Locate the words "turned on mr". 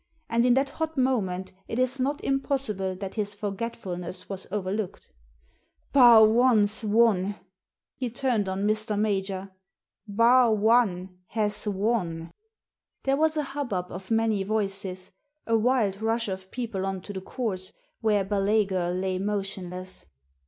8.09-8.97